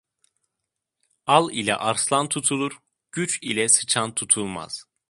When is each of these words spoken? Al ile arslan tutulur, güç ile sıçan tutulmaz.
Al 1.27 1.51
ile 1.51 1.75
arslan 1.75 2.27
tutulur, 2.29 2.79
güç 3.11 3.39
ile 3.43 3.69
sıçan 3.69 4.15
tutulmaz. 4.15 4.85